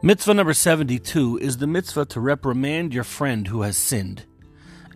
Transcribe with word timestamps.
Mitzvah 0.00 0.34
number 0.34 0.54
72 0.54 1.38
is 1.38 1.56
the 1.56 1.66
mitzvah 1.66 2.04
to 2.04 2.20
reprimand 2.20 2.94
your 2.94 3.02
friend 3.02 3.48
who 3.48 3.62
has 3.62 3.76
sinned. 3.76 4.26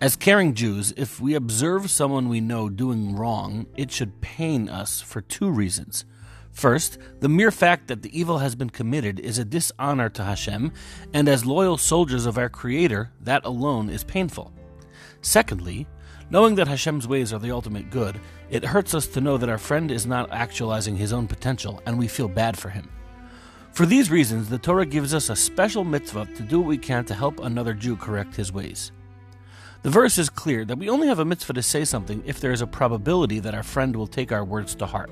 As 0.01 0.15
caring 0.15 0.55
Jews, 0.55 0.95
if 0.97 1.21
we 1.21 1.35
observe 1.35 1.91
someone 1.91 2.29
we 2.29 2.41
know 2.41 2.69
doing 2.69 3.17
wrong, 3.17 3.67
it 3.77 3.91
should 3.91 4.21
pain 4.21 4.69
us 4.69 5.01
for 5.01 5.21
two 5.21 5.51
reasons. 5.51 6.05
First, 6.53 6.99
the 7.19 7.29
mere 7.29 7.51
fact 7.51 7.89
that 7.89 8.03
the 8.03 8.17
evil 8.17 8.39
has 8.39 8.55
been 8.55 8.71
committed 8.71 9.19
is 9.19 9.39
a 9.39 9.45
dishonor 9.45 10.09
to 10.11 10.23
Hashem, 10.23 10.73
and 11.13 11.29
as 11.29 11.45
loyal 11.45 11.79
soldiers 11.79 12.25
of 12.25 12.39
our 12.39 12.49
Creator, 12.49 13.11
that 13.23 13.45
alone 13.45 13.91
is 13.91 14.05
painful. 14.05 14.53
Secondly, 15.21 15.85
knowing 16.31 16.55
that 16.55 16.69
Hashem's 16.69 17.09
ways 17.09 17.33
are 17.33 17.41
the 17.41 17.51
ultimate 17.51 17.91
good, 17.91 18.21
it 18.51 18.65
hurts 18.65 18.95
us 18.95 19.09
to 19.09 19.21
know 19.21 19.37
that 19.37 19.49
our 19.49 19.59
friend 19.59 19.91
is 19.91 20.07
not 20.07 20.31
actualizing 20.31 20.95
his 20.95 21.13
own 21.13 21.27
potential, 21.27 21.83
and 21.87 21.99
we 21.99 22.07
feel 22.07 22.29
bad 22.29 22.57
for 22.57 22.69
him. 22.69 22.89
For 23.73 23.87
these 23.87 24.11
reasons, 24.11 24.51
the 24.51 24.59
Torah 24.59 24.85
gives 24.85 25.15
us 25.15 25.31
a 25.31 25.37
special 25.37 25.83
mitzvah 25.83 26.29
to 26.37 26.43
do 26.43 26.61
what 26.61 26.69
we 26.69 26.77
can 26.77 27.07
to 27.07 27.15
help 27.15 27.41
another 27.41 27.73
Jew 27.73 27.97
correct 27.97 28.37
his 28.37 28.53
ways. 28.53 28.93
The 29.81 29.89
verse 29.89 30.19
is 30.19 30.29
clear 30.29 30.67
that 30.67 30.77
we 30.77 30.91
only 30.91 31.09
have 31.09 31.21
a 31.21 31.25
mitzvah 31.25 31.55
to 31.55 31.63
say 31.63 31.87
something 31.87 32.23
if 32.27 32.39
there 32.39 32.53
is 32.53 32.61
a 32.61 32.67
probability 32.67 33.39
that 33.41 33.55
our 33.55 33.63
friend 33.63 33.97
will 33.97 34.07
take 34.07 34.31
our 34.31 34.45
words 34.45 34.75
to 34.75 34.87
heart. 34.87 35.11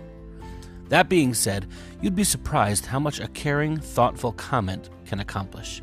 That 0.91 1.09
being 1.09 1.33
said, 1.33 1.69
you'd 2.03 2.15
be 2.15 2.23
surprised 2.23 2.85
how 2.85 3.01
much 3.01 3.19
a 3.19 3.29
caring, 3.29 3.79
thoughtful 3.79 4.33
comment 4.33 4.91
can 5.07 5.21
accomplish. 5.21 5.81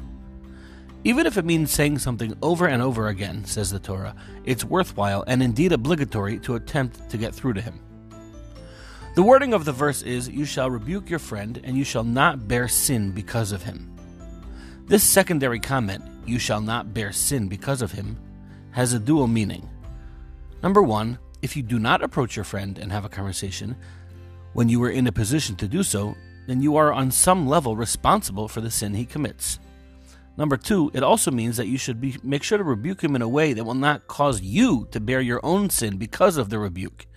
Even 1.04 1.26
if 1.26 1.36
it 1.38 1.46
means 1.46 1.72
saying 1.72 1.98
something 1.98 2.38
over 2.44 2.68
and 2.68 2.84
over 2.84 3.08
again, 3.08 3.44
says 3.44 3.72
the 3.72 3.80
Torah, 3.80 4.16
it's 4.46 4.64
worthwhile 4.64 5.24
and 5.26 5.42
indeed 5.42 5.72
obligatory 5.72 6.38
to 6.40 6.56
attempt 6.56 7.10
to 7.10 7.18
get 7.18 7.34
through 7.34 7.54
to 7.54 7.62
him. 7.62 7.80
The 9.18 9.24
wording 9.24 9.56
of 9.56 9.66
the 9.66 9.72
verse 9.72 10.04
is, 10.04 10.30
You 10.30 10.46
shall 10.46 10.70
rebuke 10.70 11.10
your 11.10 11.18
friend, 11.18 11.60
and 11.64 11.76
you 11.76 11.84
shall 11.84 12.04
not 12.04 12.48
bear 12.48 12.68
sin 12.68 13.10
because 13.10 13.52
of 13.52 13.64
him. 13.64 13.92
This 14.86 15.04
secondary 15.04 15.60
comment, 15.60 16.04
You 16.28 16.38
shall 16.38 16.62
not 16.62 16.94
bear 16.94 17.12
sin 17.12 17.48
because 17.48 17.82
of 17.82 17.92
him, 17.92 18.16
has 18.70 18.94
a 18.94 19.00
dual 19.00 19.26
meaning. 19.26 19.68
Number 20.62 20.84
one, 20.84 21.18
if 21.42 21.58
you 21.58 21.64
do 21.64 21.80
not 21.80 22.04
approach 22.04 22.36
your 22.36 22.46
friend 22.46 22.78
and 22.78 22.92
have 22.92 23.06
a 23.06 23.10
conversation, 23.10 23.76
when 24.54 24.70
you 24.70 24.84
are 24.84 24.92
in 24.92 25.08
a 25.08 25.12
position 25.12 25.56
to 25.56 25.68
do 25.68 25.82
so, 25.82 26.14
then 26.46 26.62
you 26.62 26.76
are 26.76 26.94
on 26.94 27.10
some 27.10 27.48
level 27.48 27.76
responsible 27.76 28.48
for 28.48 28.62
the 28.62 28.70
sin 28.70 28.94
he 28.94 29.04
commits. 29.04 29.58
Number 30.38 30.58
two, 30.58 30.92
it 30.94 31.02
also 31.02 31.32
means 31.32 31.58
that 31.58 31.66
you 31.66 31.80
should 31.80 32.00
be, 32.00 32.18
make 32.22 32.44
sure 32.44 32.60
to 32.60 32.64
rebuke 32.64 33.04
him 33.04 33.16
in 33.16 33.24
a 33.24 33.28
way 33.28 33.54
that 33.54 33.64
will 33.64 33.74
not 33.74 34.06
cause 34.06 34.42
you 34.42 34.88
to 34.92 35.00
bear 35.00 35.22
your 35.22 35.40
own 35.42 35.72
sin 35.72 35.98
because 35.98 36.38
of 36.38 36.52
the 36.52 36.60
rebuke 36.60 37.08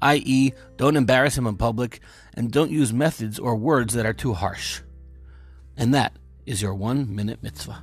i.e., 0.00 0.52
don't 0.76 0.96
embarrass 0.96 1.36
him 1.36 1.46
in 1.46 1.56
public, 1.56 2.00
and 2.34 2.50
don't 2.50 2.70
use 2.70 2.92
methods 2.92 3.38
or 3.38 3.56
words 3.56 3.94
that 3.94 4.06
are 4.06 4.12
too 4.12 4.34
harsh. 4.34 4.80
And 5.76 5.94
that 5.94 6.12
is 6.44 6.62
your 6.62 6.74
one 6.74 7.14
minute 7.14 7.42
mitzvah. 7.42 7.82